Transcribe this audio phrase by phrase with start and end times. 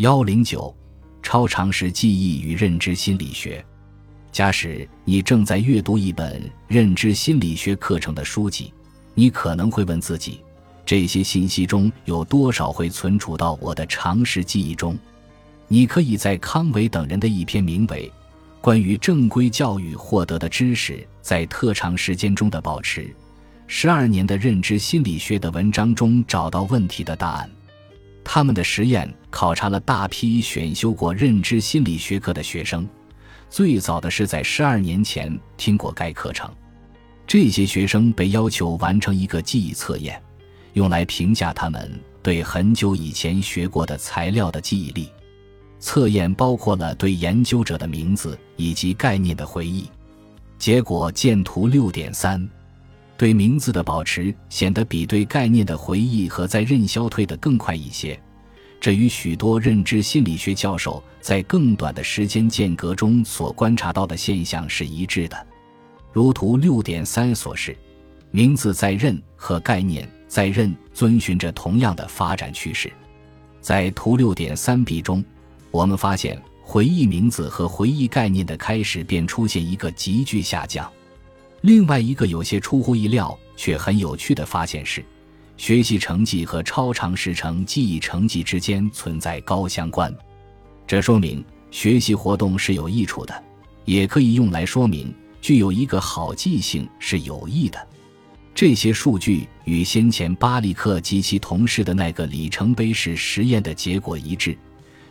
[0.00, 0.74] 幺零九，
[1.22, 3.62] 超长时记忆与认知心理学。
[4.32, 8.72] 假使你正在阅读一本认知心理学课程的书籍，
[9.14, 10.40] 你可能会问自己：
[10.86, 14.98] 这些信息中有多少会存储到我的常识记忆中？
[15.68, 18.10] 你可以在康维等人的一篇名为
[18.62, 23.14] 《关于正规教育获得的知识在特长时间中的保持：
[23.66, 27.50] 十二年的认知心理学》的文章中找到问题的答案。
[28.32, 32.88] 他们的实验考察了大批选修过认知心理学课的学生，
[33.48, 36.48] 最早的是在十二年前听过该课程。
[37.26, 40.22] 这些学生被要求完成一个记忆测验，
[40.74, 41.90] 用来评价他们
[42.22, 45.10] 对很久以前学过的材料的记忆力。
[45.80, 49.90] 测验包括了对研究者的名字以及概念的回忆。
[50.56, 52.48] 结果见图六点三。
[53.16, 58.18] 对名字的保持显得比对概念的回忆和在任消退的更快一些，
[58.80, 65.46] 这与许多认知心理学教授在更短的时间间隔中所观察到的现象是一致的。
[66.12, 67.76] 如图六点三所示，
[68.30, 72.90] 名字在任和概念在任遵循着同样的发展趋势。
[73.60, 75.22] 在图六点三 b 中，
[75.70, 80.90] 我们发现回忆名字和回忆概念的开始便出现一个急剧下降。
[81.60, 85.04] 另外一个有些出乎意料却很有趣的发现是，
[85.60, 90.10] 学习成绩和超长时程记忆成绩之间存在高相关。
[90.86, 93.44] 这说明学习活动是有益处的，
[93.84, 97.78] 也可以用来说明具有一个好记性是有益的。
[98.54, 104.56] 这些数据与先前巴利克及其同事的那个里程碑式实验的结果一致，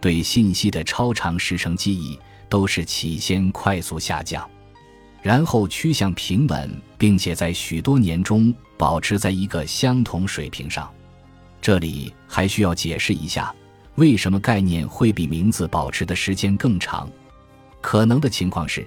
[0.00, 4.44] 对信息的超长时程记忆都是起先快速下降。
[5.22, 10.90] 然后趋向平稳，并且在许多年中保持在一个相同水平上。
[11.60, 13.54] 这里还需要解释一下，
[13.94, 17.08] 为什么概念会比名字保持的时间更长。
[17.80, 18.84] 可能的情况是，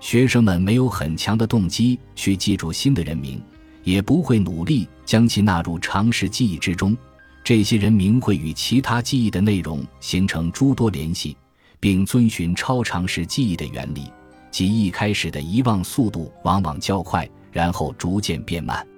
[0.00, 3.40] 学生们没有很强的动机去记住新的人名，
[3.84, 6.96] 也不会努力将其纳入常识记忆之中。
[7.44, 11.36] 这些人名会与其他记忆的内容形成诸多联系，
[11.78, 14.10] 并遵循超常识记忆的原理。
[14.56, 18.88] 即一开始的遗忘速度往往较快，然后逐渐变慢。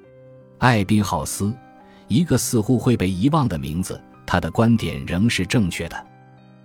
[0.59, 1.53] 艾宾浩斯，
[2.07, 6.07] 一个似乎会被遗忘的名字，他的观点仍是正确的。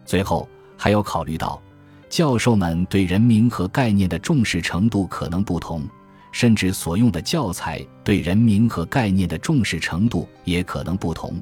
[0.06, 1.60] 最后还要考虑到，
[2.08, 5.82] 教授们对人名和概念的重视程度可能不同，
[6.32, 11.42] 甚至所用的教材对人名和概念的重视程度也可能不同，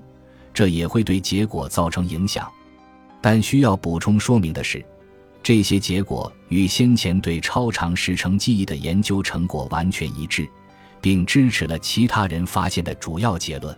[0.53, 2.49] 这也会对结果造成影响。
[3.19, 4.81] 但需要补充说明的是。
[5.43, 10.47] 这些结果与先前对超长时程记忆的研究成果完全一致，
[11.01, 13.75] 并支持了其他人发现的主要结论。